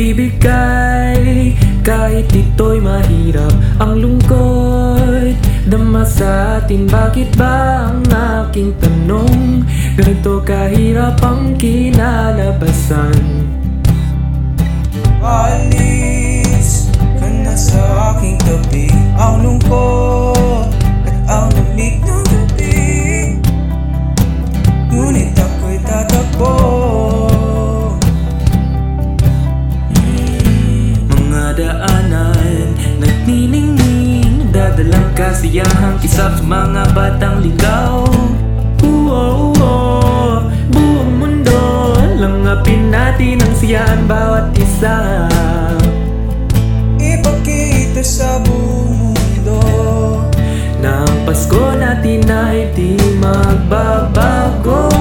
Bibigay 0.00 1.52
kahit 1.84 2.32
ito'y 2.32 2.80
mahirap 2.80 3.52
Ang 3.84 4.00
lungkot 4.00 5.36
Dama 5.68 6.08
sa 6.08 6.56
atin. 6.56 6.88
Bakit 6.88 7.36
ba 7.36 7.92
ang 7.92 8.00
aking 8.08 8.72
tanong? 8.80 9.68
Ganito 10.00 10.40
kahirap 10.40 11.20
ang 11.20 11.52
kinalabasan 11.60 13.49
Nagniningning 34.70 35.10
Dadalang 35.10 35.10
kasiyahang 35.18 35.98
Isa 35.98 36.30
sa 36.30 36.42
mga 36.46 36.94
batang 36.94 37.42
ligaw. 37.42 38.06
Uwo, 38.86 39.50
uwo 39.50 39.74
Buong 40.70 41.12
mundo 41.18 41.58
Langapin 42.16 42.94
natin 42.94 43.42
ang 43.42 43.54
siyahan 43.58 44.06
bawat 44.06 44.54
isa. 44.54 45.26
Ipakita 47.02 48.04
sa 48.04 48.38
buong 48.46 49.10
mundo 49.10 49.60
Na 50.78 51.02
ang 51.02 51.18
Pasko 51.26 51.74
natin 51.74 52.24
ay 52.30 52.70
di 52.72 52.94
magbabago 53.18 54.99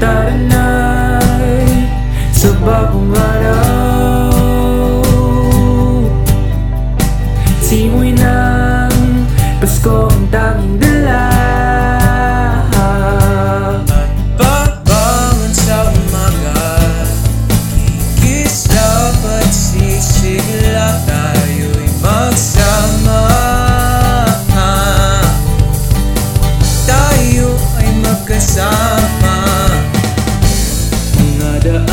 Tara 0.00 0.32
na'y 0.32 1.84
sa 2.32 2.48
bagong 2.64 3.12
araw. 3.12 4.32
Simoy 7.60 8.16
ng 8.16 8.96
Pasko 9.60 10.08
ang 10.08 10.24
tanging 10.32 10.80
dala 10.80 10.99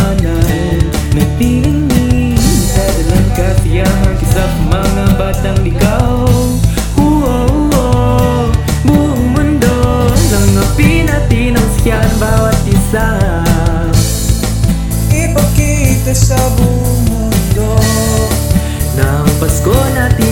Mga 0.07 0.23
daanan 0.23 0.79
Nagtiningning 1.19 2.39
Dadalang 2.71 3.29
kasiyahan 3.35 4.15
Kisa 4.15 4.39
sa 4.39 4.45
mga 4.71 5.19
batang 5.19 5.59
ligaw 5.67 6.23
Uwo, 6.95 7.35
uwo 7.51 7.87
Buong 8.87 9.35
mundo 9.35 9.75
Langapin 10.31 11.11
natin 11.11 11.59
ang 11.59 11.69
siyahan 11.83 12.15
bawat 12.23 12.55
isa 12.71 13.19
Ipakita 15.11 16.15
sa 16.15 16.39
buong 16.55 17.03
mundo 17.11 17.75
Na 18.95 19.27
ang 19.27 19.33
Pasko 19.43 19.75
natin 19.91 20.26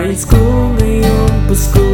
Ang 0.00 0.08
tanging 0.08 0.16
nais 0.16 0.24
ko 0.24 0.40
ngayong 0.80 1.36
Pasko 1.44 1.84